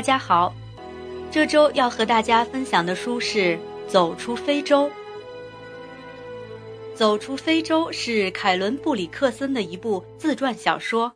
[0.00, 0.54] 大家好，
[1.30, 3.38] 这周要和大家分享的书是
[3.86, 4.84] 《走出非洲》。
[6.94, 11.12] 《走出非洲》是凯伦·布里克森的一部自传小说，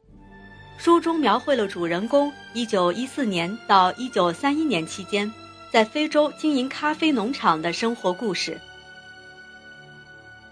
[0.76, 5.32] 书中描绘了主人公1914年到1931年期间
[5.72, 8.60] 在非洲经营咖啡农场的生活故事。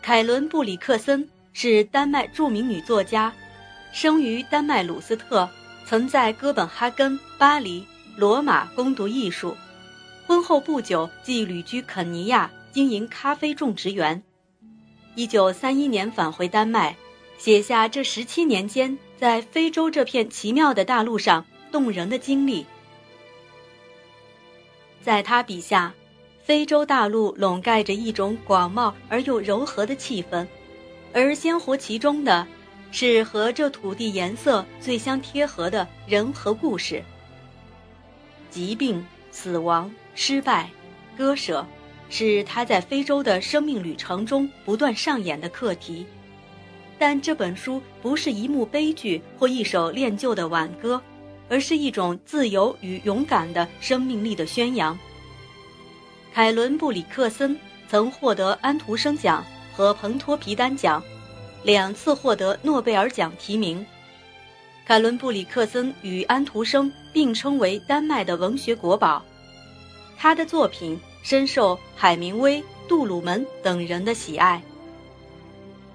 [0.01, 3.31] 凯伦·布里克森是丹麦著名女作家，
[3.93, 5.47] 生于丹麦鲁斯特，
[5.85, 7.87] 曾在哥本哈根、巴黎。
[8.15, 9.57] 罗马攻读艺术，
[10.27, 14.23] 婚后不久即旅居肯尼亚，经营咖啡种植园。
[15.15, 16.95] 一九三一年返回丹麦，
[17.39, 22.67] 写下这十七年间在非洲这片奇妙的大陆上动人的经历。
[25.03, 25.93] 在他笔下，
[26.45, 30.47] 非洲大陆笼盖着一种广袤而又柔和的气氛，
[31.15, 32.47] 而鲜活其中的，
[32.91, 37.03] 是和这土地颜色最相贴合的人和故事。
[38.53, 40.69] 疾病、死亡、失败、
[41.17, 41.67] 割舍，
[42.11, 46.07] 是他在非洲的生命旅程中不断上演的课题。
[46.99, 51.01] 但这本书不是一幕悲剧或一首恋旧的挽歌，
[51.49, 54.97] 而是一种自由与勇敢的生命力的宣扬。
[56.35, 57.59] 凯伦·布里克森
[57.89, 59.43] 曾获得安徒生奖
[59.75, 61.03] 和彭托皮丹奖，
[61.63, 63.85] 两次获得诺贝尔奖提名。
[64.85, 69.25] 凯伦·布里克森与安徒生并称为丹麦的文学国宝，
[70.19, 74.61] 他的作品深受海明威、杜鲁门等人的喜爱。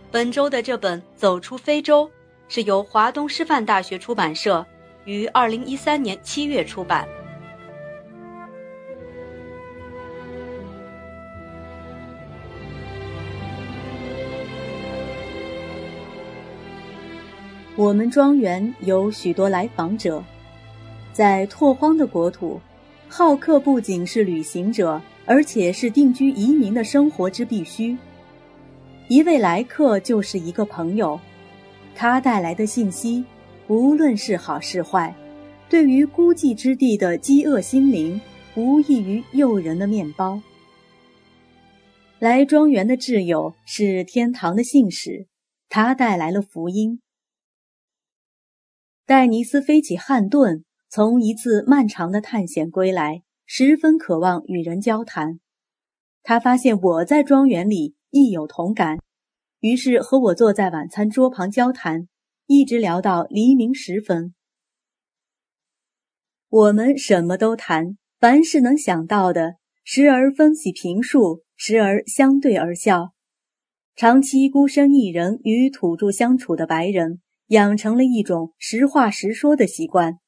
[0.10, 2.06] 本周的这本《走出非洲》
[2.48, 4.66] 是由华东师范大学出版社
[5.04, 7.08] 于二零一三年七月出版。
[17.77, 20.23] 我们庄园有许多来访者，
[21.14, 22.60] 在拓荒的国土，
[23.08, 27.95] 好客不仅是旅行者，而且是定居移民的生活之必须。
[29.10, 31.20] 一位来客就是一个朋友，
[31.93, 33.23] 他带来的信息，
[33.67, 35.16] 无论是好是坏，
[35.70, 38.20] 对于孤寂之地的饥饿心灵，
[38.55, 40.42] 无异于诱人的面包。
[42.17, 45.27] 来庄园的挚友是天堂的信使，
[45.70, 46.99] 他带来了福音。
[49.08, 55.40] 戴尼斯飞起汉顿，从一次漫长的探险归来，十分渴望与人交谈。
[56.23, 58.98] 他发现我在庄园里亦有同感，
[59.62, 62.10] 于是和我坐在晚餐桌旁交谈，
[62.48, 64.34] 一直聊到黎明时分。
[66.50, 73.14] 我们什么都谈，凡是能想到的，时而分析评述，时而相对而笑。
[73.96, 77.22] 长期孤身一人与土著相处的白人。
[77.48, 80.20] 养成了一种实话实说的习惯，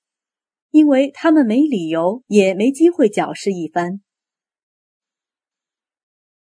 [0.72, 4.02] 因为他们没理由也没机会矫饰一番。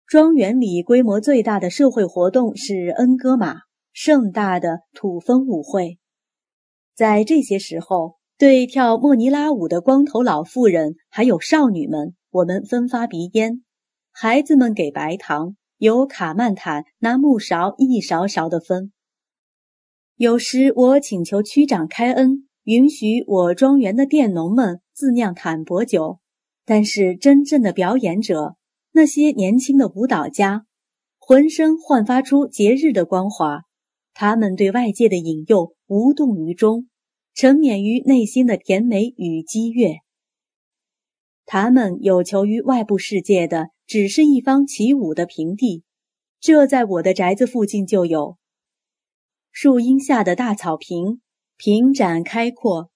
[0.06, 3.62] 庄园里规模最大的社会活动是恩戈玛
[3.93, 5.99] 盛大的土风舞会，
[6.94, 13.62] 在这些时候，对跳莫尼拉舞的光头老妇人还有少女们，我们分发鼻烟；
[14.12, 18.93] 孩子们给白糖，由卡曼坦拿木勺一勺勺的分。
[20.22, 26.21] 有时我请求区长开恩，允许我庄园的佃农们自酿坦博酒，
[26.65, 28.55] 但是真正的表演者，
[28.93, 30.65] 那些年轻的舞蹈家，
[31.19, 33.62] 浑身焕发出节日的光华，
[34.15, 36.87] 他们对外界的引诱无动于衷，
[37.34, 39.97] 沉湎于内心的甜美与激越。
[41.44, 45.82] 他们有求于外部世界的，只是一方起舞的平地，
[46.38, 48.37] 这在我的宅子附近就有。
[49.54, 51.20] 树荫下的大草坪
[51.58, 52.90] 平展开阔，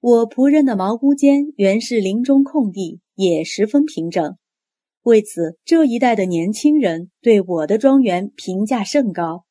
[0.00, 4.36] 我仆人的茅屋间原是林中空地，也十分平整。
[5.02, 9.44] 为此，这一代的年轻人对我的庄园评价甚高，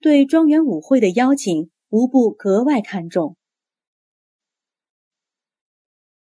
[0.00, 3.36] 对庄园舞会的邀请无不格外看重。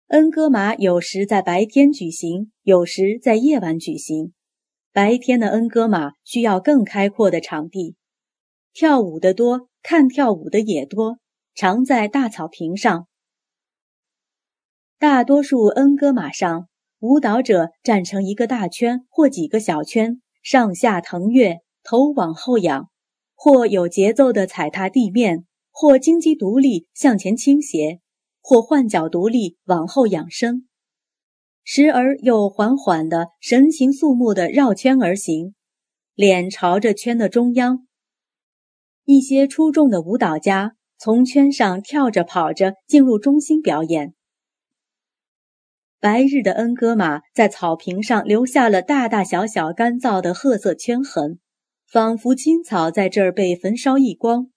[0.09, 4.33] 恩戈玛有时在白天举行，有时在夜晚举行。
[4.93, 7.97] 白天的恩戈玛需要更开阔的场地。
[8.75, 11.19] 跳舞的多，看跳舞的也多，
[11.55, 13.07] 常在大草坪上。
[14.99, 16.69] 大多数恩戈马上，
[17.01, 22.89] 舞蹈者站成一个大圈或几个小圈，上下腾跃，头往后仰，
[23.35, 28.01] 或有节奏地踩踏地面，或金鸡独立向前倾斜，
[28.41, 30.67] 或换脚独立往后仰身，
[31.63, 35.55] 时而又缓缓地神情肃穆地绕圈而行，
[36.15, 37.87] 脸朝着圈的中央。
[39.05, 44.15] 一些出众的舞蹈家从圈上跳着、跑着进入中心表演。
[45.99, 51.39] 白日的恩戈玛在草坪上留下了大大小小干燥的褐色圈痕，
[51.87, 54.51] 仿佛青草在这儿被焚烧一光。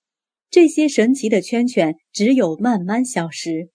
[0.50, 3.70] 这些神奇的圈圈只有慢慢消失。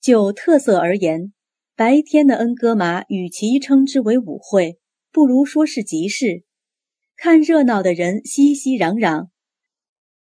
[0.00, 1.32] 就特色而言，
[1.76, 4.78] 白天的恩戈玛与其称之为舞会，
[5.10, 6.44] 不如说是集市。
[7.16, 9.28] 看热闹的人熙熙攘攘。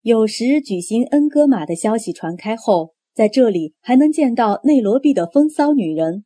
[0.02, 6.24] 有时举行恩戈玛的消息传开后，在这里还能见到内罗毕的风骚女人，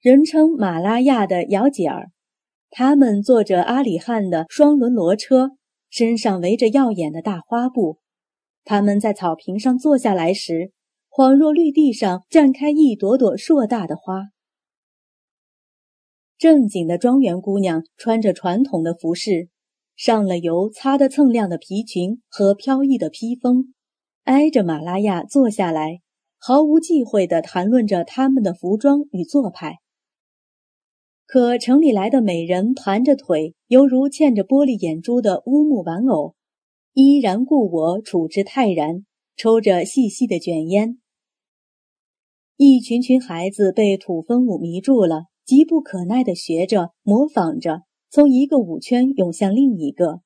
[0.00, 2.10] 人称马拉亚的姚姐儿。
[2.70, 5.52] 她们坐着阿里汉的双轮骡车，
[5.90, 7.98] 身上围着耀眼的大花布。
[8.64, 10.72] 他们在草坪上坐下来时。
[11.10, 14.26] 恍若绿地上绽开一朵朵硕大的花。
[16.36, 19.48] 正经的庄园姑娘穿着传统的服饰，
[19.98, 23.74] 上了油、擦得锃亮的皮裙和飘逸的披风，
[24.22, 26.02] 挨着马拉亚坐下来，
[26.38, 29.78] 毫无忌讳地谈论着他们的服装与做派。
[31.26, 36.36] 可城里来的美人盘着腿，犹如嵌着玻璃眼珠的乌木玩偶，
[36.92, 39.04] 依然故我，处之泰然，
[39.36, 41.00] 抽着细细的卷烟。
[42.56, 50.20] 一群群孩子被土风舞迷住了，急不可耐地学着、模仿着，从一个舞圈涌向另一个，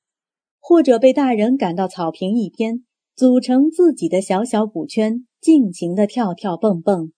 [0.59, 2.85] 或者被大人赶到草坪一边，
[3.15, 7.11] 组成自己的小小舞圈，尽情的跳跳蹦蹦。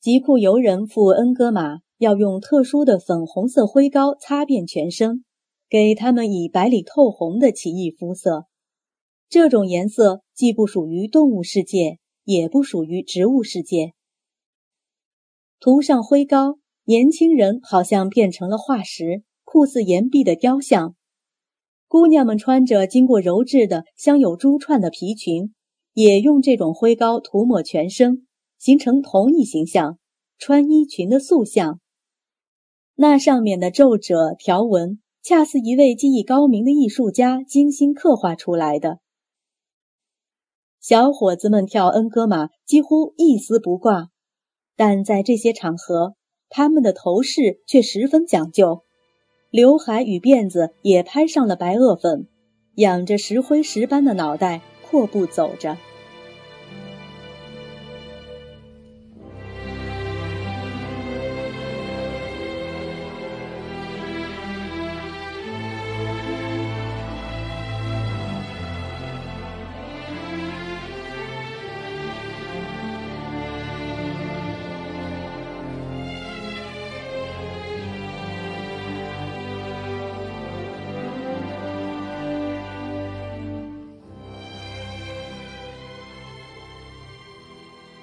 [0.00, 5.24] 吉库游人赴恩戈玛要用特殊的粉红色灰膏擦遍全身，
[5.68, 8.46] 给他们以白里透红的奇异肤色。
[9.28, 11.98] 这种颜色既不属于动物世界。
[12.26, 13.92] 也不属于植物世界。
[15.60, 20.94] 涂上灰膏，年轻人好像变成了化石，酷似岩壁的雕像。
[21.88, 25.54] 姑娘们穿着经过揉制的镶有珠串的皮裙，
[25.94, 28.26] 也用这种灰膏涂抹全身，
[28.58, 29.98] 形成同一形象——
[30.36, 31.80] 穿衣裙的塑像。
[32.96, 38.98] 那上面的皱褶条纹，恰似一位技艺高明的艺术家精心刻画出来的。
[40.80, 44.10] 小伙子们跳恩戈玛几乎一丝不挂，
[44.76, 46.14] 但在这些场合，
[46.48, 48.82] 他们的头饰却十分讲究，
[49.50, 52.28] 刘海与辫子也拍上了白垩粉，
[52.76, 55.76] 仰着石灰石般的脑袋，阔步走着。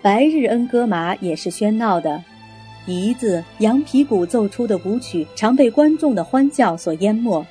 [0.01, 2.23] 白日恩戈玛也是喧闹的，
[2.87, 7.45] 笛子、羊皮鼓奏出的舞曲常被观众的欢叫所淹没。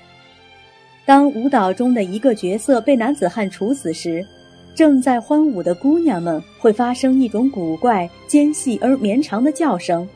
[1.05, 4.27] 当舞蹈中的一个角色被男子汉处死时，
[4.75, 10.09] 正在欢舞的姑娘们会发生一种古怪、尖细而绵长的叫声，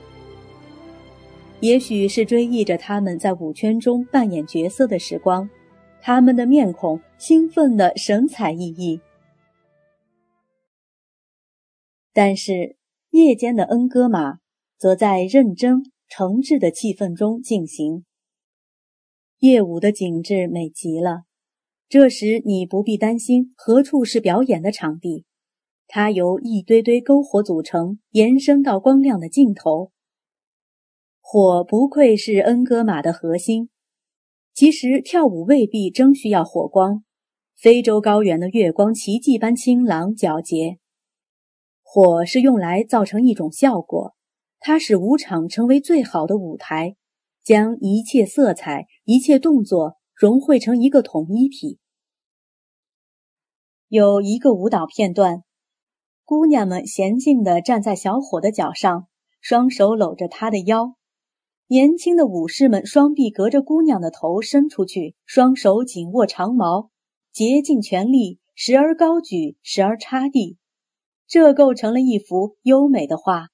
[1.61, 5.49] 也许是追忆着他们在舞圈中扮演角色的时光，
[6.03, 8.99] 他们的面孔兴奋得神采奕奕。
[12.15, 12.77] 但是
[13.11, 14.39] 夜间的恩戈玛
[14.79, 18.05] 则在认真诚挚的气氛中进行。
[19.41, 21.25] 夜舞的景致美极了，
[21.89, 25.25] 这时你不必担心何处是表演的场地，
[25.89, 29.91] 它由一堆堆篝火组成，延伸到光亮的尽头。
[31.21, 33.71] 火不愧是恩戈玛的核心。
[34.55, 37.03] 其实跳舞未必真需要火光，
[37.57, 40.79] 非洲高原的月光奇迹般清朗皎洁。
[41.95, 44.17] 火是用来造成一种效果，
[44.59, 46.97] 它使舞场成为最好的舞台，
[47.45, 51.79] 将一切色彩、一切动作融汇成一个统一体。
[53.87, 55.45] 有一个舞蹈片段，
[56.25, 59.07] 姑娘们娴静地站在小伙的脚上，
[59.41, 60.97] 双手搂着他的腰。
[61.69, 66.91] 年轻的武士们双臂隔着姑娘的头伸出去，双手紧握长矛，
[67.31, 70.59] 竭尽全力，时而高举，时而插地。
[71.27, 73.49] 这构成了一幅优美的画。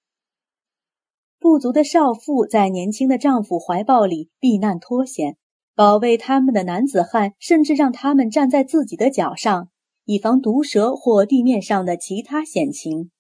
[1.38, 5.36] 不足的少妇在年轻的丈夫怀抱里避难脱险，
[5.74, 9.70] 保卫他们的男子汉甚至让他们站在自己的脚上，
[10.04, 13.10] 以防毒蛇或地面上的其他险情。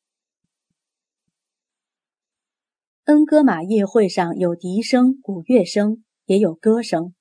[3.04, 7.14] 恩戈玛夜会上有笛声、鼓乐声，也有歌声。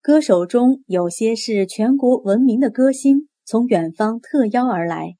[0.00, 5.16] 歌手中有些是全国闻名的歌星，从远方特邀而来。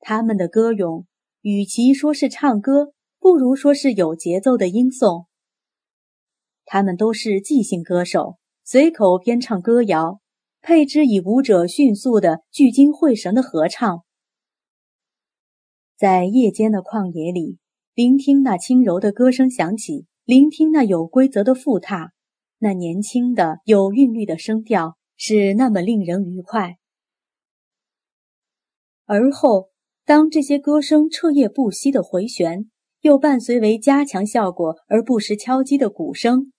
[0.00, 1.06] 他们的歌咏
[1.42, 5.26] 与其说是唱歌，不如说是有节奏的音颂。
[6.64, 10.20] 他们都是即兴歌手，随口编唱歌谣，
[10.60, 14.04] 配之以舞者迅速的聚精会神的合唱。
[15.96, 17.58] 在夜间的旷野里，
[17.94, 22.12] 聆听那轻柔的歌声响起，聆听那有规则的复踏，
[22.58, 26.76] 那年轻的有韵律的声调，是那么令人愉快。
[29.04, 29.70] 而后，
[30.10, 32.68] 当这些歌声彻夜不息的回旋，
[33.02, 36.52] 又伴随为加强效果而不时敲击的鼓声。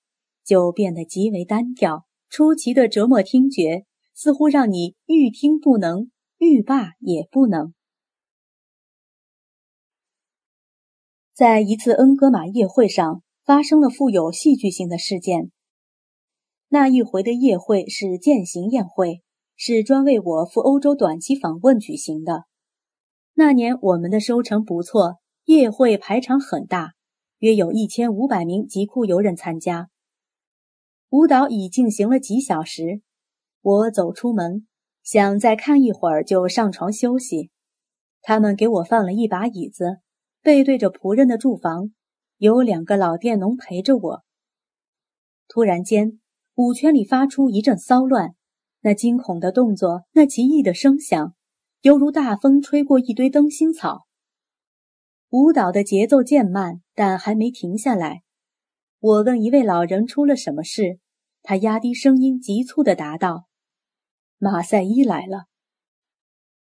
[0.46, 3.84] 就变得极为单调，出奇的折磨听觉，
[4.16, 7.74] 似乎让你欲听不能，欲罢也不能。
[11.34, 15.52] 在一次恩格玛夜会上，发生了富有戏剧性的事件。
[16.70, 19.22] 那一回的夜会是践行宴会，
[19.58, 22.46] 是专为我赴欧洲短期访问举行的。
[23.34, 26.94] 那年我们的收成不错，夜会排场很大，
[27.40, 29.90] 约有一千五百名疾库游人参加。
[31.10, 33.02] 舞蹈已进行了几小时，
[33.62, 34.68] 我走出门，
[35.04, 37.50] 想再看一会儿就上床休息。
[38.22, 39.98] 他们给我放了一把椅子，
[40.42, 41.92] 背对着仆人的住房，
[42.38, 44.24] 有两个老佃农陪着我。
[45.48, 46.20] 突然间，
[46.56, 48.36] 舞圈里发出一阵骚乱，
[48.82, 51.34] 那惊恐的动作，那奇异的声响，
[51.82, 54.06] 犹如大风吹过一堆灯芯草。
[55.30, 58.22] 舞蹈的节奏渐慢，但还没停下来。
[59.00, 61.00] 我问一位老人出了什么事，
[61.42, 63.48] 他压低声音，急促地答道
[64.38, 65.46] ：“马赛伊来了。”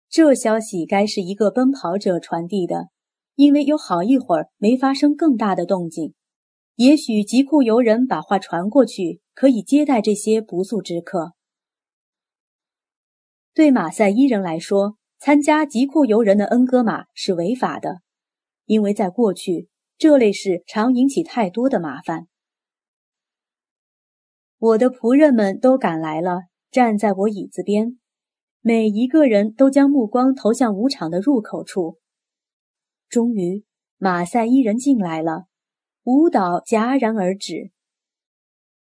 [0.08, 2.88] 这消息该是一个奔跑者传递的，
[3.34, 6.14] 因为有好一会儿没发生更大的动静。
[6.76, 11.34] 也许吉库游人把话传过去，可以接待这些不速之客。
[13.52, 18.00] 对马赛伊人来说，参加吉库游人的恩戈马是违法的，
[18.64, 19.68] 因为在过去。
[19.96, 22.26] 这类事常引起太多的麻烦。
[24.58, 28.00] 我的仆人们都赶来了，站在我椅子边，
[28.62, 32.00] 每一个人都将目光投向舞场的入口处。
[33.08, 33.64] 终于，
[33.98, 35.44] 马赛伊人进来了，
[36.02, 37.70] 舞蹈戛然而止。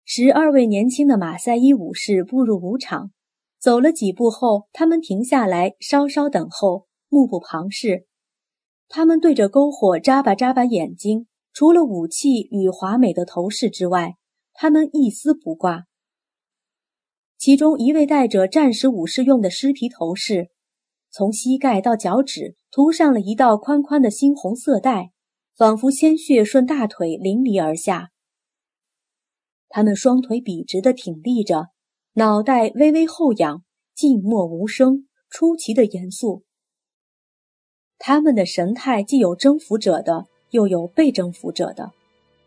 [0.06, 3.12] 十二位年轻的马赛伊武士步入舞场，
[3.62, 8.08] 走了几步后，他们停下来，稍稍等候，目不旁视。
[8.88, 14.16] 他们对着篝火眨巴眨巴眼睛，除了武器与华美的头饰之外，
[14.52, 15.84] 他们一丝不挂。
[17.38, 20.50] 其中一位戴着战时武士用的狮皮头饰，
[21.12, 25.12] 从膝盖到脚趾涂上了一道宽宽的猩红色带，
[25.56, 28.10] 仿佛鲜血顺大腿淋漓而下。
[29.68, 31.68] 他们双腿笔直地挺立着，
[32.14, 33.62] 脑袋微微后仰，
[33.94, 36.44] 静默无声，出奇的严肃。
[37.98, 41.92] 他们的神态既有征服者的，又有被征服者的，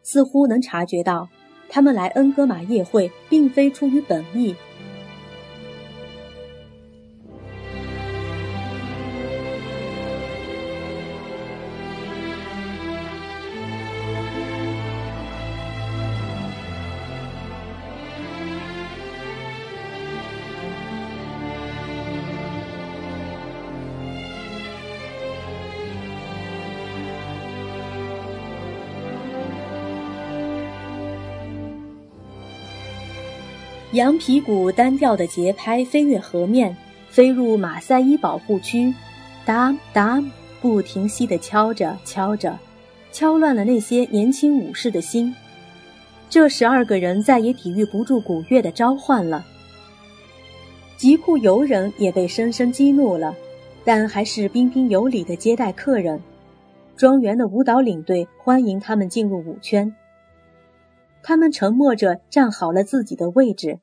[0.03, 1.29] 似乎能察觉到，
[1.67, 4.55] 他们来恩格玛夜会并非出于本意。
[33.96, 36.75] 羊皮鼓单调的节拍飞越河面，
[37.08, 38.94] 飞入马赛伊保护区，
[39.46, 40.22] 哒哒
[40.60, 42.60] 不停息地敲着敲着，
[43.14, 45.34] 敲乱了那些年轻武士的心。
[46.30, 49.46] 这十二个人再也抵御不住鼓乐的召唤了。
[50.98, 53.34] 吉库游人也被深深激怒了，
[53.86, 56.22] 但还是彬彬有礼地接待客人。
[56.98, 59.96] 庄园的舞蹈领队欢迎他们进入舞圈。
[61.24, 63.80] 他们沉默着站好了自己的位置。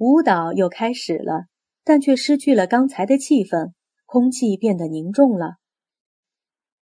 [0.00, 1.44] 舞蹈又开始了，
[1.84, 3.72] 但却失去了刚才的气氛，
[4.06, 5.56] 空气变得凝重了。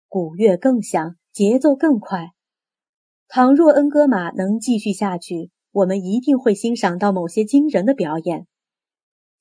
[0.07, 2.29] 鼓乐更响，节奏更快。
[3.27, 8.47] 倘若恩戈玛能继续下去，我们一定会欣赏到某些惊人的表演。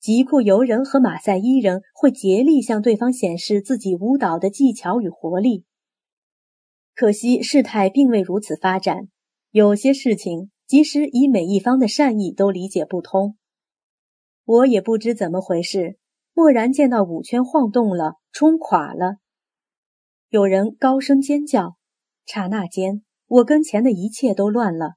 [0.00, 5.64] 吉库尤人和马赛伊人会竭力向对方显示自己舞蹈的技巧与活力。
[6.96, 9.06] 可惜事态并未如此发展，
[9.52, 13.36] 有些事情即使以每一方的善意都理解不通。
[14.44, 15.98] 我也不知怎么回事，
[16.34, 19.16] 蓦然见到舞圈晃动了，冲垮了。
[20.28, 21.76] 有人高声尖叫，
[22.26, 24.94] 刹那间，我跟前的一切都乱了。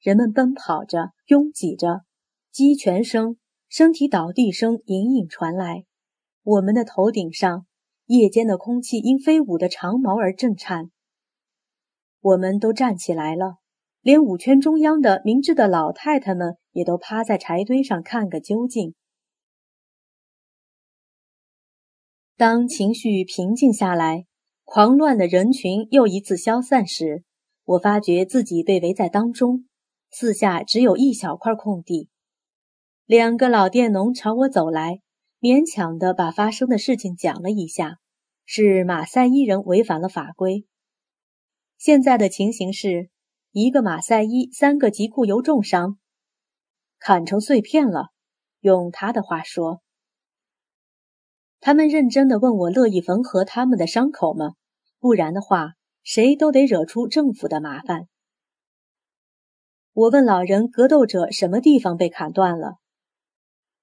[0.00, 2.02] 人们奔跑着，拥挤着，
[2.50, 3.36] 鸡犬声、
[3.68, 5.84] 身体倒地声隐隐传来。
[6.42, 7.66] 我们的头顶上，
[8.06, 10.90] 夜间的空气因飞舞的长矛而震颤。
[12.20, 13.56] 我们都站起来了，
[14.06, 18.94] 连五圈中央的明智的老太太们也都趴在柴堆上看个究竟。
[22.36, 24.26] 当情绪平静下来，
[24.62, 27.24] 狂乱的人群又一次消散时，
[27.64, 29.66] 我发觉自己被围在当中，
[30.12, 32.08] 四下只有一小块空地。
[33.06, 35.00] 两个老佃农朝我走来，
[35.40, 37.96] 勉强的把发生的事情讲了一下：
[38.44, 40.64] 是马赛伊人违反了法规。
[41.76, 43.10] 现在的情形是，
[43.58, 45.96] 一个马赛伊三个吉库尤重伤，
[46.98, 48.08] 砍成碎片了。
[48.60, 49.80] 用他的话说。
[51.58, 54.56] 他们认真的问我乐意缝合他们的伤口吗？
[54.98, 55.72] 不然的话，
[56.02, 58.08] 谁都得惹出政府的麻烦。
[59.94, 62.74] 我问老人格斗者什么地方被砍断了？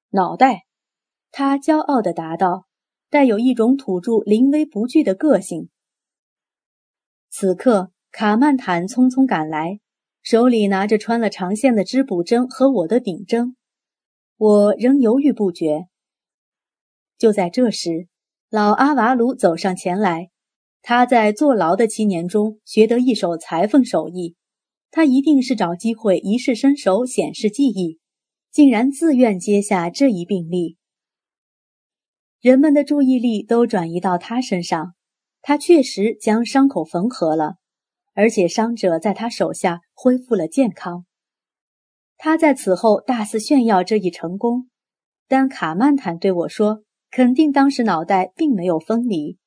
[0.09, 0.67] 脑袋。
[1.31, 2.67] 他骄傲地答道，
[3.09, 5.71] 带有一种土著临危不惧的个性。
[7.31, 9.79] 此刻，卡曼坦匆匆赶来，
[10.21, 13.55] 手里拿着穿了长线的织补针和我的顶针。
[14.37, 15.87] 我仍犹豫不决。
[17.17, 18.07] 就在这时，
[18.51, 20.29] 老阿瓦鲁走上前来。
[20.83, 24.35] 他在坐牢的七年中学得一手裁缝手艺，
[24.91, 27.99] 他一定是找机会一试身手，显示技艺，
[28.51, 30.77] 竟然自愿接下这一病例。
[32.39, 34.93] 人们的注意力都转移到他身上，
[35.41, 37.55] 他确实将伤口缝合了，
[38.13, 41.05] 而且伤者在他手下恢复了健康。
[42.17, 44.69] 他在此后大肆炫耀这一成功，
[45.27, 46.83] 但卡曼坦对我说。
[47.15, 49.37] 肯定当时脑袋并没有分离，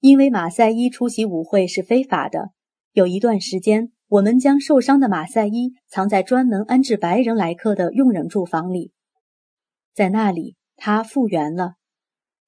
[0.00, 2.50] 因为马赛伊出席舞会是非法的。
[2.92, 8.92] 有一段时间，我们将受伤的马赛伊藏在专门安置白人来客的佣人住房里，
[9.94, 11.76] 在那里他复原了。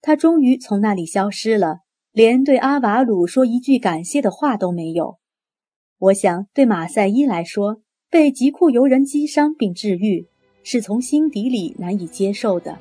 [0.02, 1.78] 他终于从那里消失了，
[2.14, 5.18] 连对阿瓦鲁说一句感谢的话都没有。
[5.98, 10.28] 我想，对马赛伊来说，被吉库尤人击伤并治愈。
[10.62, 12.78] 是从心底里难以接受的。